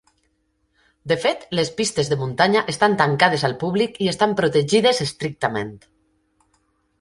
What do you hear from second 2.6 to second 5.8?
estan tancades al públic i estan protegides estrictament.